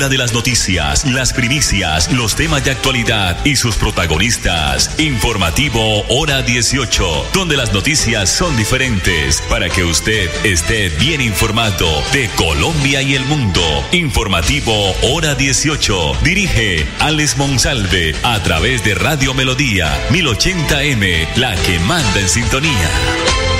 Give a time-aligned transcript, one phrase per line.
[0.00, 4.98] hora de las noticias, las primicias, los temas de actualidad y sus protagonistas.
[4.98, 12.30] Informativo Hora 18, donde las noticias son diferentes para que usted esté bien informado de
[12.30, 13.60] Colombia y el mundo.
[13.92, 14.72] Informativo
[15.02, 22.28] Hora 18, dirige Alex Monsalve a través de Radio Melodía 1080M, la que manda en
[22.30, 23.59] sintonía.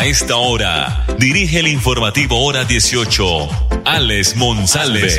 [0.00, 3.22] A esta hora, dirige el informativo Hora 18,
[3.84, 5.10] Alex Monsalve.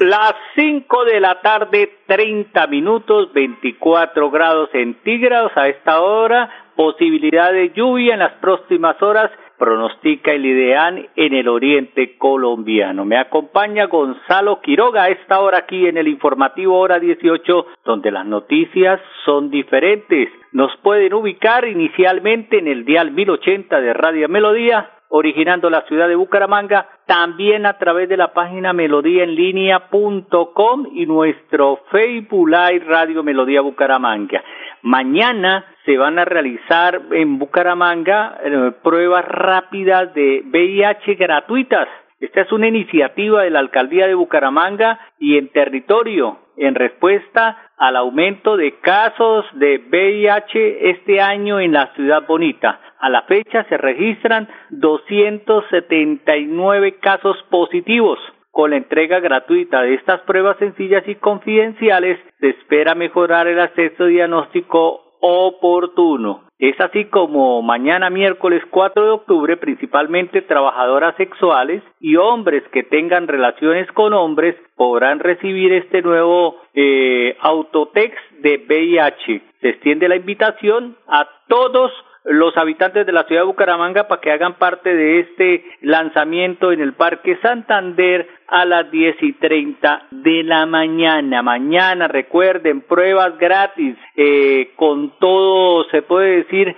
[0.00, 7.70] Las 5 de la tarde, 30 minutos, 24 grados centígrados a esta hora, posibilidad de
[7.72, 13.04] lluvia en las próximas horas pronostica el IDEAN en el oriente colombiano.
[13.04, 18.26] Me acompaña Gonzalo Quiroga a esta hora aquí en el informativo hora 18, donde las
[18.26, 20.28] noticias son diferentes.
[20.52, 26.14] Nos pueden ubicar inicialmente en el dial 1080 de Radio Melodía, originando la ciudad de
[26.14, 34.42] Bucaramanga, también a través de la página melodíaenlínea.com y nuestro Facebook Live Radio Melodía Bucaramanga.
[34.82, 41.88] Mañana se van a realizar en Bucaramanga eh, pruebas rápidas de VIH gratuitas.
[42.20, 47.96] Esta es una iniciativa de la alcaldía de Bucaramanga y en territorio en respuesta al
[47.96, 52.80] aumento de casos de VIH este año en la ciudad bonita.
[53.06, 58.18] A la fecha se registran 279 casos positivos.
[58.50, 64.06] Con la entrega gratuita de estas pruebas sencillas y confidenciales, se espera mejorar el acceso
[64.06, 66.46] diagnóstico oportuno.
[66.58, 73.28] Es así como mañana miércoles 4 de octubre principalmente trabajadoras sexuales y hombres que tengan
[73.28, 79.42] relaciones con hombres podrán recibir este nuevo eh, autotext de VIH.
[79.60, 81.92] Se extiende la invitación a todos
[82.26, 86.80] los habitantes de la ciudad de Bucaramanga para que hagan parte de este lanzamiento en
[86.80, 91.42] el Parque Santander a las diez y treinta de la mañana.
[91.42, 96.74] Mañana, recuerden, pruebas gratis, eh, con todo, se puede decir,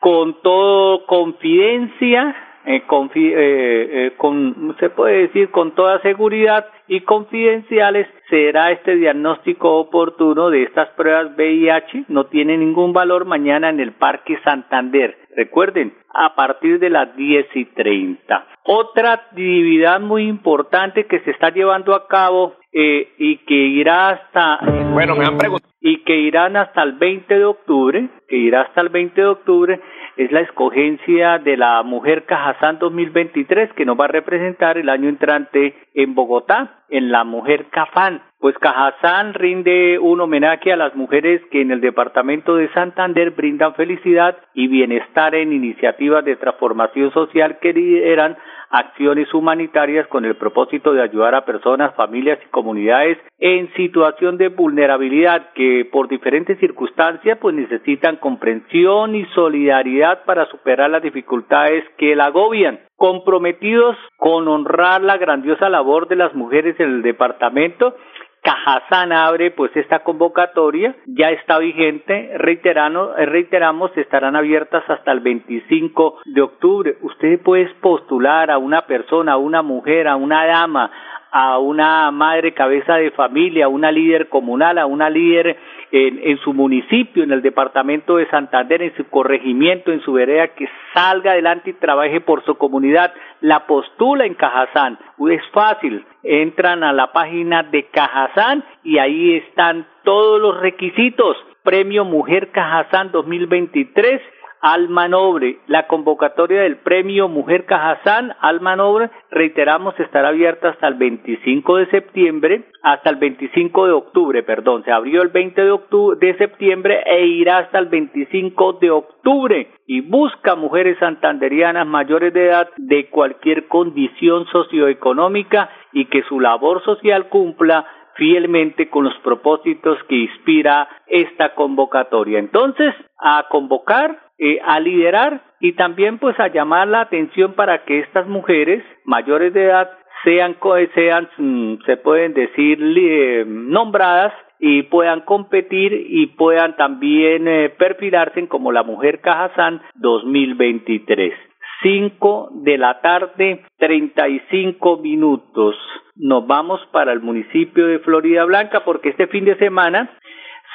[0.00, 2.34] con todo confidencia
[2.66, 9.78] eh, eh, eh, con, se puede decir con toda seguridad y confidenciales será este diagnóstico
[9.78, 12.04] oportuno de estas pruebas VIH.
[12.08, 15.16] No tiene ningún valor mañana en el Parque Santander.
[15.34, 18.46] Recuerden, a partir de las diez y treinta.
[18.64, 24.60] Otra actividad muy importante que se está llevando a cabo eh, y que irá hasta
[24.92, 28.82] bueno me han preguntado y que irán hasta el 20 de octubre, que irá hasta
[28.82, 29.80] el 20 de octubre
[30.16, 35.08] es la escogencia de la Mujer Cajazán 2023 que nos va a representar el año
[35.08, 38.22] entrante en Bogotá, en la Mujer Cafán.
[38.38, 43.74] Pues Cajazán rinde un homenaje a las mujeres que en el departamento de Santander brindan
[43.74, 48.38] felicidad y bienestar en iniciativas de transformación social que lideran
[48.70, 54.48] acciones humanitarias con el propósito de ayudar a personas, familias y comunidades en situación de
[54.48, 62.14] vulnerabilidad que por diferentes circunstancias pues necesitan comprensión y solidaridad para superar las dificultades que
[62.14, 67.96] la agobian comprometidos con honrar la grandiosa labor de las mujeres en el departamento.
[68.42, 76.18] Cajazán abre pues esta convocatoria, ya está vigente, reiteramos, reiteramos, estarán abiertas hasta el 25
[76.26, 76.98] de octubre.
[77.00, 80.90] Usted puede postular a una persona, a una mujer, a una dama,
[81.32, 85.56] a una madre cabeza de familia, a una líder comunal, a una líder
[85.92, 90.48] en, en, su municipio, en el departamento de Santander, en su corregimiento, en su vereda,
[90.48, 94.98] que salga adelante y trabaje por su comunidad, la postula en Cajazán.
[95.30, 101.36] Es fácil, entran a la página de Cajazán y ahí están todos los requisitos.
[101.62, 104.20] Premio Mujer Cajazán 2023
[104.60, 105.58] Alma Nobre.
[105.66, 111.86] La convocatoria del premio Mujer Cajazán Alma Nobre, reiteramos, estará abierta hasta el 25 de
[111.86, 117.02] septiembre, hasta el 25 de octubre, perdón, se abrió el 20 de, octubre, de septiembre
[117.06, 123.08] e irá hasta el 25 de octubre y busca mujeres santanderianas mayores de edad de
[123.10, 130.88] cualquier condición socioeconómica y que su labor social cumpla fielmente con los propósitos que inspira
[131.06, 132.38] esta convocatoria.
[132.38, 137.98] Entonces, a convocar eh, a liderar y también pues a llamar la atención para que
[137.98, 139.90] estas mujeres mayores de edad
[140.24, 140.56] sean,
[140.94, 148.48] sean mm, se pueden decir, eh, nombradas y puedan competir y puedan también eh, perfilarse
[148.48, 151.34] como la Mujer Cajazán 2023.
[151.82, 155.76] 5 de la tarde, 35 minutos.
[156.16, 160.10] Nos vamos para el municipio de Florida Blanca porque este fin de semana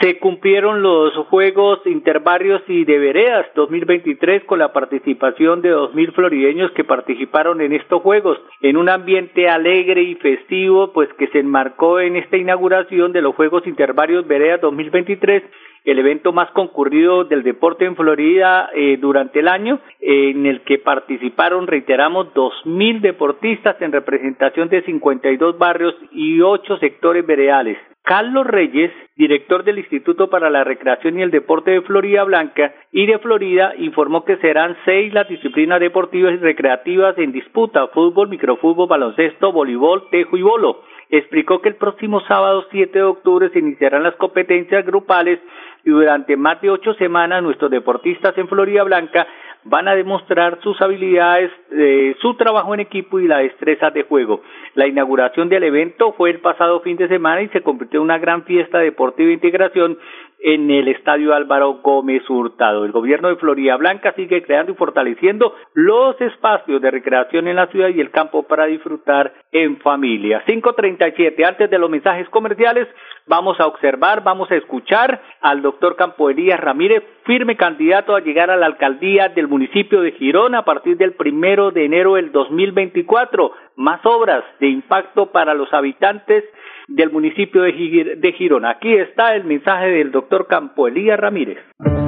[0.02, 6.72] Se cumplieron los Juegos Interbarrios y de Veredas 2023 con la participación de 2.000 florideños
[6.72, 8.38] que participaron en estos Juegos.
[8.60, 13.36] En un ambiente alegre y festivo pues que se enmarcó en esta inauguración de los
[13.36, 15.44] Juegos Interbarrios Veredas 2023
[15.86, 20.80] el evento más concurrido del deporte en Florida eh, durante el año, en el que
[20.80, 27.78] participaron, reiteramos, dos mil deportistas en representación de 52 barrios y ocho sectores veredales.
[28.06, 33.08] Carlos Reyes, director del Instituto para la Recreación y el Deporte de Florida Blanca y
[33.08, 38.88] de Florida, informó que serán seis las disciplinas deportivas y recreativas en disputa, fútbol, microfútbol,
[38.88, 40.84] baloncesto, voleibol, tejo y bolo.
[41.10, 45.40] Explicó que el próximo sábado 7 de octubre se iniciarán las competencias grupales
[45.86, 49.28] y durante más de ocho semanas nuestros deportistas en Florida Blanca
[49.66, 54.42] van a demostrar sus habilidades, eh, su trabajo en equipo y la destreza de juego.
[54.76, 58.20] La inauguración del evento fue el pasado fin de semana y se convirtió en una
[58.20, 59.98] gran fiesta deportiva de integración
[60.46, 62.86] en el Estadio Álvaro Gómez Hurtado.
[62.86, 67.66] El gobierno de Florida Blanca sigue creando y fortaleciendo los espacios de recreación en la
[67.68, 70.44] ciudad y el campo para disfrutar en familia.
[70.46, 71.44] 537.
[71.44, 72.88] Antes de los mensajes comerciales,
[73.26, 78.52] vamos a observar, vamos a escuchar al doctor Campo Elías Ramírez, firme candidato a llegar
[78.52, 83.52] a la alcaldía del municipio de Girón a partir del primero de enero del 2024.
[83.78, 86.44] Más obras de impacto para los habitantes
[86.88, 88.66] del municipio de Girón.
[88.66, 91.58] Aquí está el mensaje del doctor Campo Elías Ramírez.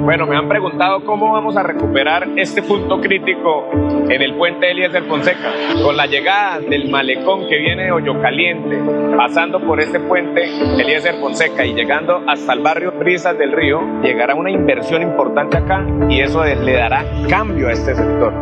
[0.08, 3.68] Bueno, me han preguntado cómo vamos a recuperar este punto crítico
[4.08, 5.52] en el puente Eliezer Fonseca.
[5.82, 8.78] Con la llegada del malecón que viene de Hoyo Caliente,
[9.16, 10.44] pasando por este puente
[10.80, 15.84] Eliezer Fonseca y llegando hasta el barrio Brisas del Río, llegará una inversión importante acá
[16.08, 18.32] y eso le dará cambio a este sector.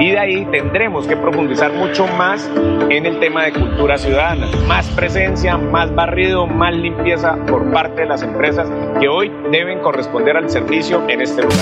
[0.00, 2.50] Y de ahí tendremos que profundizar mucho más
[2.88, 4.46] en el tema de cultura ciudadana.
[4.66, 8.68] Más presencia, más barrido, más limpieza por parte de las empresas
[9.00, 11.58] que hoy deben corresponder al servicio en este lugar.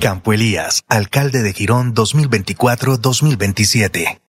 [0.00, 4.25] Campo Elías, alcalde de Girón 2024-2027.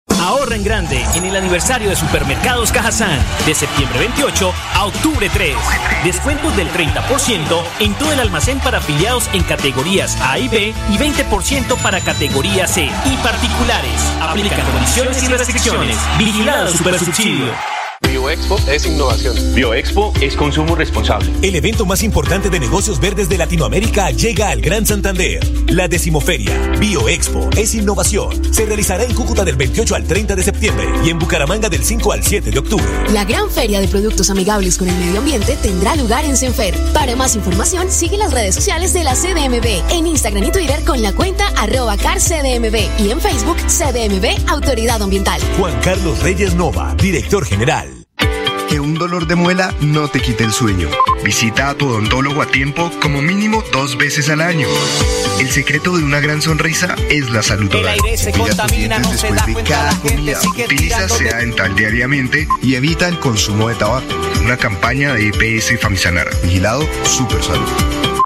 [0.55, 5.57] En grande en el aniversario de Supermercados Cajazán de septiembre 28 a octubre 3.
[6.05, 10.99] Descuentos del 30% en todo el almacén para afiliados en categorías A y B y
[10.99, 14.13] 20% para categoría C y particulares.
[14.21, 15.99] Aplica condiciones y restricciones.
[16.17, 17.75] Vigilado Supersubsidio.
[18.08, 19.37] Bioexpo es innovación.
[19.55, 21.31] Bioexpo es consumo responsable.
[21.43, 25.41] El evento más importante de negocios verdes de Latinoamérica llega al Gran Santander.
[25.69, 28.55] La decimoferia Bioexpo es innovación.
[28.55, 32.12] Se realizará en Cúcuta del 28 al 30 de septiembre y en Bucaramanga del 5
[32.12, 32.87] al 7 de octubre.
[33.12, 36.75] La gran feria de productos amigables con el medio ambiente tendrá lugar en Senfer.
[36.93, 41.02] Para más información, sigue las redes sociales de la CDMB en Instagram y Twitter con
[41.02, 45.41] la cuenta arroba carcdmb y en Facebook CDMB Autoridad Ambiental.
[45.59, 47.96] Juan Carlos Reyes Nova, director general
[48.97, 50.89] un dolor de muela no te quite el sueño.
[51.23, 54.67] Visita a tu odontólogo a tiempo como mínimo dos veces al año.
[55.39, 57.99] El secreto de una gran sonrisa es la salud oral.
[57.99, 60.41] Cuida tus dientes después de cada comida.
[60.43, 64.15] Utiliza sea dental diariamente y evita el consumo de tabaco.
[64.41, 66.31] Una campaña de IPS Famisanar.
[66.43, 68.25] Vigilado Super Salud.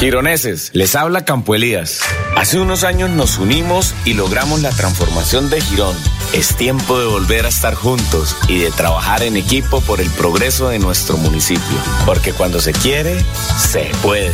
[0.00, 2.00] Gironeses, les habla Campo Elías.
[2.34, 5.94] Hace unos años nos unimos y logramos la transformación de Girón.
[6.32, 10.70] Es tiempo de volver a estar juntos y de trabajar en equipo por el progreso
[10.70, 11.76] de nuestro municipio.
[12.06, 13.14] Porque cuando se quiere,
[13.58, 14.32] se puede.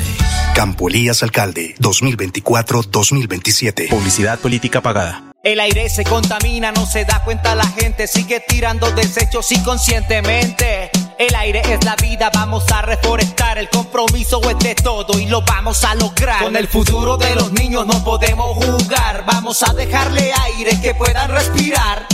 [0.55, 3.88] Campo Elías Alcalde, 2024-2027.
[3.88, 5.33] Publicidad política pagada.
[5.47, 10.91] El aire se contamina, no se da cuenta la gente, sigue tirando desechos inconscientemente.
[11.21, 13.57] El aire es la vida, vamos a reforestar.
[13.57, 16.43] El compromiso es de todo y lo vamos a lograr.
[16.43, 19.25] Con el futuro de los niños no podemos jugar.
[19.25, 22.09] Vamos a dejarle aire que puedan respirar.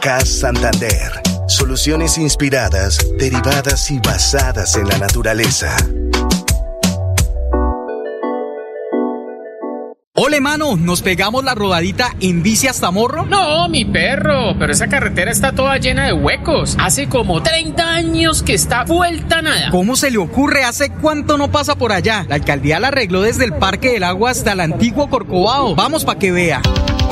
[0.00, 1.22] CAS Santander.
[1.46, 5.76] Soluciones inspiradas, derivadas y basadas en la naturaleza.
[10.24, 13.26] Ole, mano, ¿nos pegamos la rodadita en bici hasta Morro?
[13.26, 16.76] No, mi perro, pero esa carretera está toda llena de huecos.
[16.78, 19.72] Hace como 30 años que está vuelta nada.
[19.72, 20.62] ¿Cómo se le ocurre?
[20.62, 22.24] ¿Hace cuánto no pasa por allá?
[22.28, 25.74] La alcaldía la arregló desde el Parque del Agua hasta el antiguo Corcovado.
[25.74, 26.62] Vamos pa' que vea.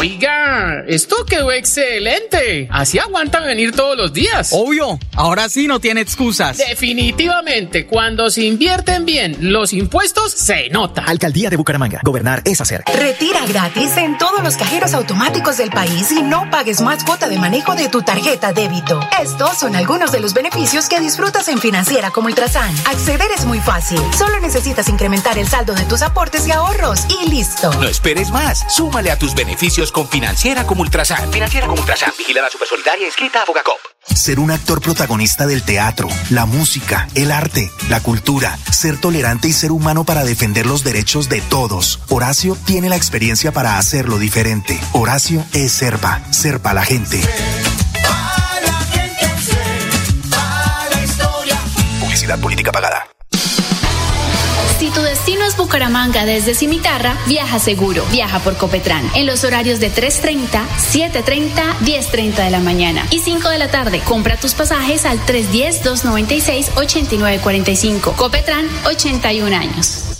[0.00, 2.68] Oiga, esto quedó excelente.
[2.70, 4.48] Así aguanta venir todos los días.
[4.50, 6.56] Obvio, ahora sí no tiene excusas.
[6.56, 11.04] Definitivamente, cuando se invierten bien los impuestos, se nota.
[11.06, 12.00] Alcaldía de Bucaramanga.
[12.02, 12.82] Gobernar es hacer.
[12.94, 17.36] Retira gratis en todos los cajeros automáticos del país y no pagues más cuota de
[17.36, 19.00] manejo de tu tarjeta débito.
[19.22, 22.74] Estos son algunos de los beneficios que disfrutas en Financiera como Ultrasan.
[22.86, 24.00] Acceder es muy fácil.
[24.16, 27.70] Solo necesitas incrementar el saldo de tus aportes y ahorros y listo.
[27.74, 28.64] No esperes más.
[28.74, 31.32] Súmale a tus beneficios con Financiera como Ultrasan.
[31.32, 32.12] Financiera como Ultrasan.
[32.16, 33.78] Vigilada Supersolidaria inscrita a Fogacop.
[34.14, 39.52] Ser un actor protagonista del teatro, la música, el arte, la cultura, ser tolerante y
[39.52, 42.00] ser humano para defender los derechos de todos.
[42.08, 44.78] Horacio tiene la experiencia para hacerlo diferente.
[44.92, 47.20] Horacio es Serpa, Serpa la gente.
[52.00, 53.06] Publicidad política pagada.
[54.80, 58.02] Si tu destino es Bucaramanga desde Cimitarra, viaja seguro.
[58.10, 63.50] Viaja por Copetran en los horarios de 3.30, 7.30, 10.30 de la mañana y 5
[63.50, 64.00] de la tarde.
[64.00, 68.16] Compra tus pasajes al 310-296-8945.
[68.16, 70.19] Copetran, 81 años.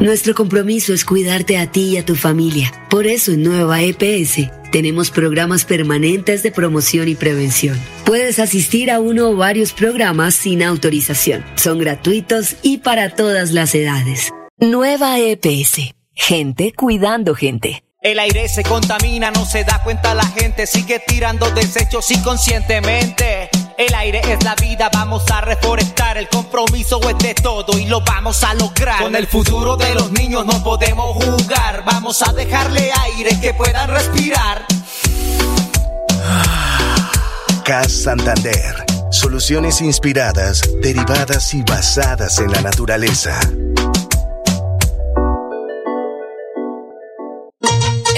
[0.00, 2.72] Nuestro compromiso es cuidarte a ti y a tu familia.
[2.90, 7.78] Por eso en Nueva EPS tenemos programas permanentes de promoción y prevención.
[8.04, 11.44] Puedes asistir a uno o varios programas sin autorización.
[11.56, 14.32] Son gratuitos y para todas las edades.
[14.58, 15.94] Nueva EPS.
[16.14, 17.84] Gente cuidando gente.
[18.00, 23.48] El aire se contamina, no se da cuenta la gente, sigue tirando desechos inconscientemente.
[23.78, 26.18] El aire es la vida, vamos a reforestar.
[26.18, 29.02] El compromiso es de todo y lo vamos a lograr.
[29.02, 31.82] Con el futuro de los niños no podemos jugar.
[31.84, 34.66] Vamos a dejarle aire que puedan respirar.
[37.64, 38.84] CAS Santander.
[39.10, 43.38] Soluciones inspiradas, derivadas y basadas en la naturaleza.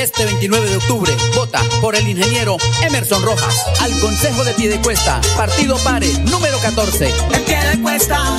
[0.04, 5.78] Este 29 de octubre, vota por el ingeniero Emerson Rojas al Consejo de Piedecuesta, Partido
[5.78, 7.08] Pare, número 14.
[7.08, 8.36] En Piedecuesta,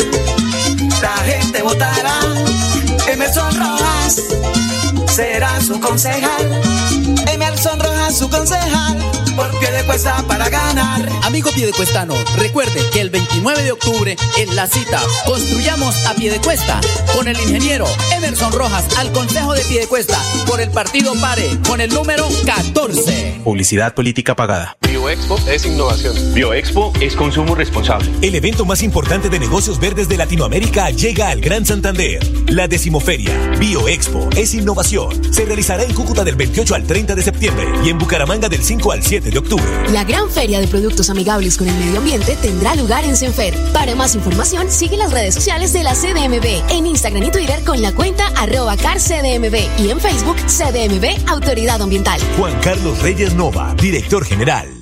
[1.02, 2.20] la gente votará.
[3.08, 4.22] Emerson Rojas
[5.08, 6.62] será su concejal.
[7.34, 9.25] Emerson Rojas, su concejal.
[9.36, 11.10] Por pie de cuesta para ganar.
[11.24, 16.40] Amigo piedecuestano, recuerde que el 29 de octubre en la cita construyamos a pie de
[16.40, 16.80] cuesta
[17.14, 21.90] con el ingeniero Emerson Rojas al Consejo de Piedecuesta por el partido PARE con el
[21.94, 23.42] número 14.
[23.44, 24.78] Publicidad política pagada.
[24.82, 26.16] Bioexpo es innovación.
[26.34, 28.10] Bioexpo es consumo responsable.
[28.22, 32.26] El evento más importante de negocios verdes de Latinoamérica llega al Gran Santander.
[32.48, 35.34] La decimoferia Bioexpo es innovación.
[35.34, 38.92] Se realizará en Cúcuta del 28 al 30 de septiembre y en Bucaramanga del 5
[38.92, 39.66] al 7 de octubre.
[39.92, 43.56] La gran feria de productos amigables con el medio ambiente tendrá lugar en Senfer.
[43.74, 47.82] Para más información, sigue las redes sociales de la CDMB en Instagram y Twitter con
[47.82, 52.20] la cuenta arroba carcdmb y en Facebook CDMB Autoridad Ambiental.
[52.38, 54.75] Juan Carlos Reyes Nova, director general.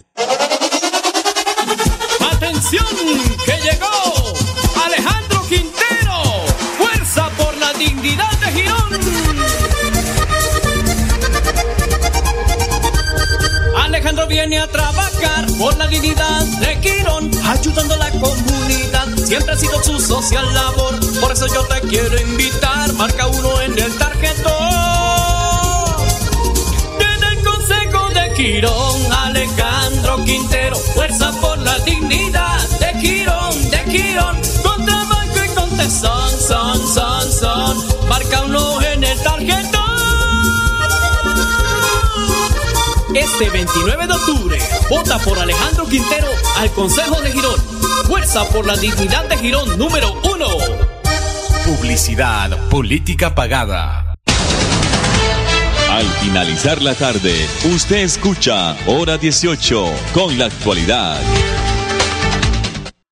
[14.33, 19.07] Viene a trabajar por la dignidad de Quirón, ayudando a la comunidad.
[19.23, 22.91] Siempre ha sido su social labor, por eso yo te quiero invitar.
[22.93, 24.53] Marca uno en el tarjetón.
[26.97, 32.42] Desde el Consejo de Quirón, Alejandro Quintero, fuerza por la dignidad
[43.33, 44.57] Este 29 de octubre,
[44.91, 46.27] vota por Alejandro Quintero
[46.59, 47.57] al Consejo de Girón.
[48.05, 50.45] Fuerza por la dignidad de Girón número uno.
[51.65, 54.13] Publicidad política pagada.
[55.89, 57.33] Al finalizar la tarde,
[57.73, 61.17] usted escucha Hora 18 con la actualidad.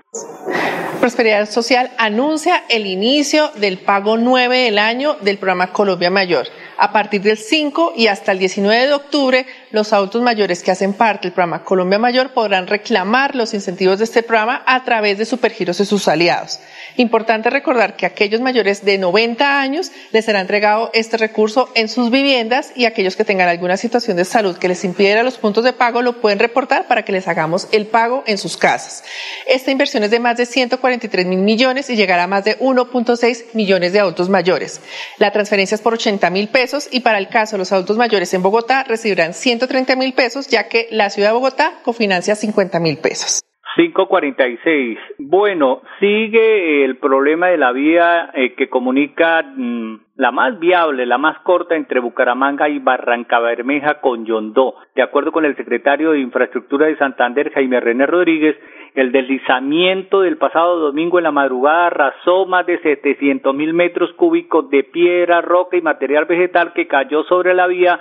[1.01, 6.47] Prosperidad Social anuncia el inicio del pago 9 del año del programa Colombia Mayor.
[6.79, 10.93] A partir del 5 y hasta el 19 de octubre, los adultos mayores que hacen
[10.93, 15.25] parte del programa Colombia Mayor podrán reclamar los incentivos de este programa a través de
[15.25, 16.59] Supergiros y sus aliados.
[16.97, 22.11] Importante recordar que aquellos mayores de 90 años les será entregado este recurso en sus
[22.11, 25.73] viviendas y aquellos que tengan alguna situación de salud que les impidiera los puntos de
[25.73, 29.05] pago lo pueden reportar para que les hagamos el pago en sus casas.
[29.47, 33.45] Esta inversión es de más de 143 mil millones y llegará a más de 1.6
[33.55, 34.81] millones de adultos mayores.
[35.19, 38.35] La transferencia es por 80 mil pesos y para el caso de los adultos mayores
[38.35, 42.99] en Bogotá recibirán 130 mil pesos ya que la ciudad de Bogotá cofinancia 50 mil
[42.99, 43.43] pesos.
[43.77, 44.99] 546.
[45.19, 51.19] Bueno, sigue el problema de la vía eh, que comunica mm, la más viable, la
[51.19, 54.75] más corta entre Bucaramanga y Barranca Bermeja con Yondó.
[54.97, 58.57] De acuerdo con el secretario de Infraestructura de Santander, Jaime René Rodríguez,
[58.97, 64.69] el deslizamiento del pasado domingo en la madrugada arrasó más de 700 mil metros cúbicos
[64.71, 68.01] de piedra, roca y material vegetal que cayó sobre la vía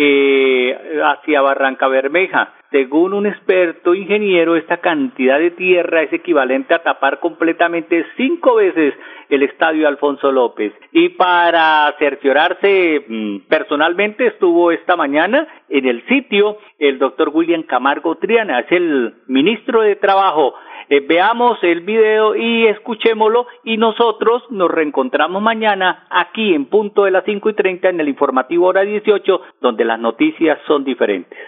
[0.00, 2.54] eh, hacia Barranca Bermeja.
[2.70, 8.94] Según un experto ingeniero, esta cantidad de tierra es equivalente a tapar completamente cinco veces
[9.28, 10.72] el estadio Alfonso López.
[10.92, 18.18] Y para cerciorarse mm, personalmente estuvo esta mañana en el sitio el doctor William Camargo
[18.18, 20.54] Triana, es el ministro de Trabajo.
[20.90, 27.10] Eh, veamos el video y escuchémoslo y nosotros nos reencontramos mañana aquí en punto de
[27.10, 31.38] las cinco y treinta en el informativo hora 18 donde las noticias son diferentes.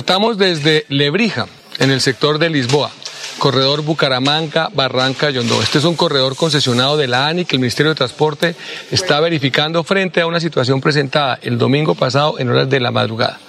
[0.00, 1.46] Reportamos desde Lebrija,
[1.78, 2.90] en el sector de Lisboa.
[3.38, 5.60] Corredor Bucaramanga, Barranca, Yondó.
[5.60, 8.56] Este es un corredor concesionado de la ANI que el Ministerio de Transporte
[8.90, 13.40] está verificando frente a una situación presentada el domingo pasado en horas de la madrugada.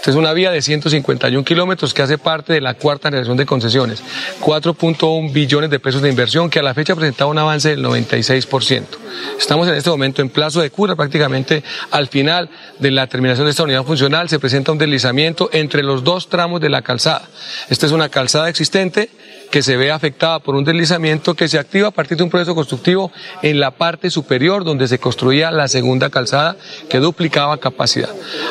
[0.00, 3.44] Esta es una vía de 151 kilómetros que hace parte de la cuarta generación de
[3.44, 4.02] concesiones.
[4.40, 8.84] 4.1 billones de pesos de inversión que a la fecha presentaba un avance del 96%.
[9.38, 13.50] Estamos en este momento en plazo de cura, prácticamente al final de la terminación de
[13.50, 17.28] esta unidad funcional se presenta un deslizamiento entre los dos tramos de la calzada.
[17.68, 19.10] Esta es una calzada existente
[19.50, 22.54] que se ve afectada por un deslizamiento que se activa a partir de un proceso
[22.54, 23.10] constructivo
[23.42, 26.56] en la parte superior donde se construía la segunda calzada
[26.88, 28.10] que duplicaba capacidad.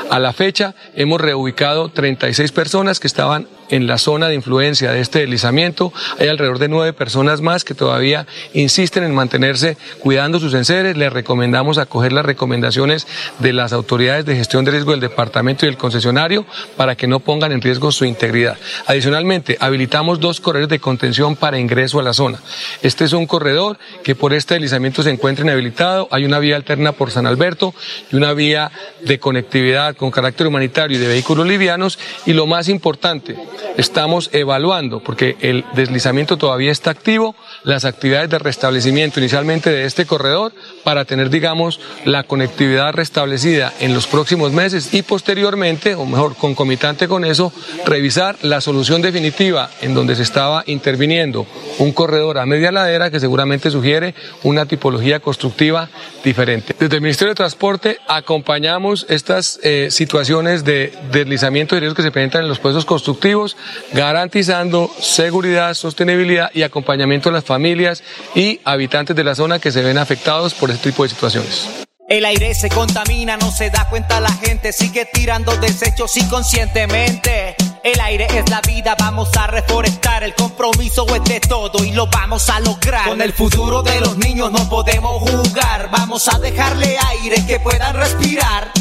[0.10, 5.02] A la fecha hemos reubicado 36 personas que estaban en la zona de influencia de
[5.02, 5.94] este deslizamiento.
[6.20, 10.98] Hay alrededor de nueve personas más que todavía insisten en mantenerse cuidando sus enseres.
[10.98, 13.08] Les recomendamos acoger las recomendaciones
[13.40, 16.46] de las autoridades de gestión de riesgo del departamento y del concesionario
[16.78, 18.58] para que no pongan en riesgo su integridad.
[18.88, 22.40] Adicionalmente, habilitamos dos corredores de contención para ingreso a la zona.
[22.82, 26.08] Este es un corredor que por este deslizamiento se encuentra inhabilitado.
[26.12, 27.74] Hay una vía alterna por San Alberto
[28.12, 32.00] y una vía de conectividad con carácter humanitario y de vehículos livianos.
[32.26, 33.36] Y lo más importante,
[33.78, 40.06] estamos evaluando, porque el deslizamiento todavía está activo, las actividades de restablecimiento inicialmente de este
[40.06, 46.36] corredor para tener, digamos, la conectividad restablecida en los próximos meses y posteriormente, o mejor,
[46.36, 47.52] concomitante con eso,
[47.86, 51.46] revisar la solución definitiva en donde se estaba interviniendo
[51.80, 55.90] un corredor a media ladera que seguramente sugiere una tipología constructiva
[56.24, 56.76] diferente.
[56.80, 62.12] Desde el Ministerio de Transporte acompañamos estas eh, situaciones de deslizamiento de riesgos que se
[62.12, 63.49] presentan en los puestos constructivos,
[63.94, 68.04] garantizando seguridad, sostenibilidad y acompañamiento a las familias
[68.36, 71.68] y habitantes de la zona que se ven afectados por este tipo de situaciones.
[72.10, 77.56] El aire se contamina, no se da cuenta la gente, sigue tirando desechos inconscientemente.
[77.84, 82.08] El aire es la vida, vamos a reforestar, el compromiso es de todo y lo
[82.08, 83.08] vamos a lograr.
[83.08, 87.96] Con el futuro de los niños no podemos jugar, vamos a dejarle aire que puedan
[87.96, 88.72] respirar.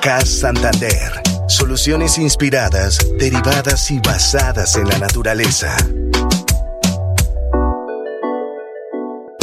[0.00, 1.29] CAS Santander.
[1.50, 5.76] Soluciones inspiradas, derivadas y basadas en la naturaleza.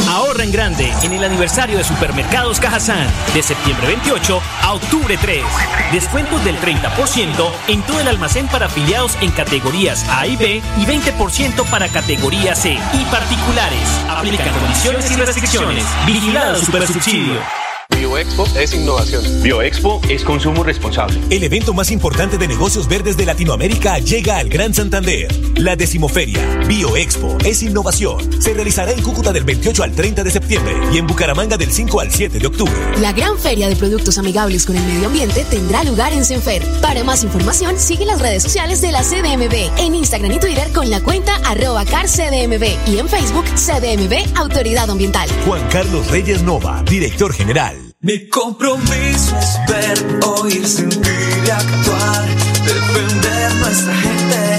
[0.08, 5.43] Ahorra en grande en el aniversario de Supermercados Cajazán de septiembre 28 a octubre 3.
[5.91, 10.86] Descuentos del 30% en todo el almacén para afiliados en categorías A y B y
[10.86, 13.89] 20% para categoría C y particulares.
[14.10, 15.84] Aplican condiciones y restricciones.
[16.06, 17.66] Vigilado Supersubsidio.
[18.08, 19.43] Bioexpo es innovación.
[19.43, 21.20] Bioexpo es consumo responsable.
[21.30, 25.28] El evento más importante de negocios verdes de Latinoamérica llega al Gran Santander.
[25.58, 28.41] La decimoferia Bioexpo es innovación.
[28.41, 32.00] Se realizará en Cúcuta del 28 al 30 de septiembre y en Bucaramanga del 5
[32.00, 32.74] al 7 de octubre.
[33.02, 36.63] La gran feria de productos amigables con el medio ambiente tendrá lugar en Senfer.
[36.82, 40.89] Para más información, sigue las redes sociales de la CDMB en Instagram y Twitter con
[40.89, 45.30] la cuenta arroba carcdmb y en Facebook CDMB Autoridad Ambiental.
[45.46, 47.87] Juan Carlos Reyes Nova, director general.
[47.99, 52.27] Mi compromiso es ver, oír, sentir y actuar.
[52.63, 54.57] Defender nuestra gente,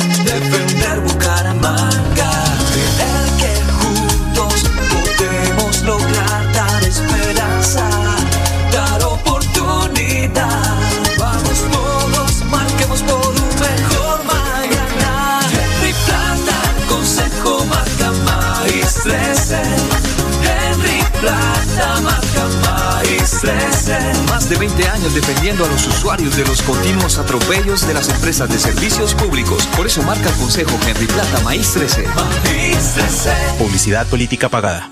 [25.21, 29.67] defendiendo a los usuarios de los continuos atropellos de las empresas de servicios públicos.
[29.77, 32.07] Por eso marca el Consejo Henry Plata Maíz 13.
[32.07, 33.31] Maíz 13.
[33.59, 34.89] Publicidad política pagada.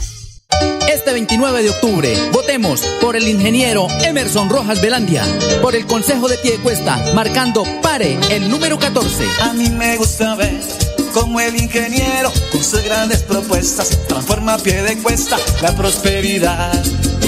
[0.88, 5.24] Este 29 de octubre, votemos por el ingeniero Emerson Rojas Velandia,
[5.62, 9.24] por el Consejo de Piedecuesta, marcando pare el número 14.
[9.42, 10.60] A mí me gusta ver
[11.12, 16.72] como el ingeniero, con sus grandes propuestas, transforma a pie de cuesta la prosperidad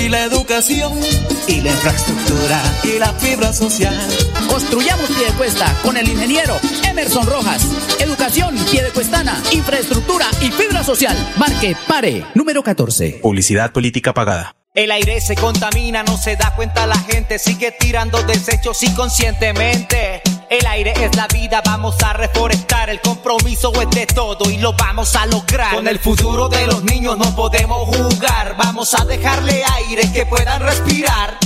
[0.02, 0.98] y la educación
[1.46, 3.94] y la infraestructura y la fibra social.
[4.48, 7.68] Construyamos Piedecuesta con el ingeniero Emerson Rojas.
[8.00, 11.16] Educación piedecuestana, infraestructura y fibra social.
[11.36, 13.20] Marque pare número 14.
[13.22, 14.56] Publicidad política pagada.
[14.74, 20.22] El aire se contamina, no se da cuenta la gente, sigue tirando desechos inconscientemente.
[20.52, 22.90] El aire es la vida, vamos a reforestar.
[22.90, 25.74] El compromiso es de todo y lo vamos a lograr.
[25.74, 28.54] Con el futuro de los niños no podemos jugar.
[28.58, 31.38] Vamos a dejarle aire que puedan respirar.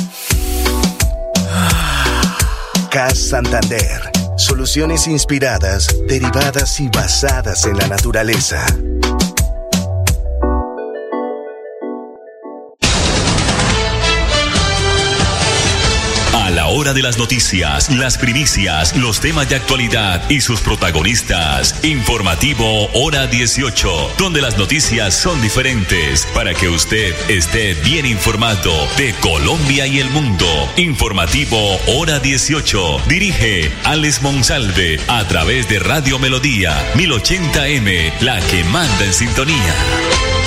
[2.90, 4.10] CAS Santander.
[4.36, 8.66] Soluciones inspiradas, derivadas y basadas en la naturaleza.
[16.76, 21.82] Hora de las noticias, las primicias, los temas de actualidad y sus protagonistas.
[21.82, 29.14] Informativo Hora 18, donde las noticias son diferentes para que usted esté bien informado de
[29.20, 30.46] Colombia y el mundo.
[30.76, 33.04] Informativo Hora 18.
[33.08, 40.45] Dirige Alex Monsalve a través de Radio Melodía 1080M, la que manda en sintonía.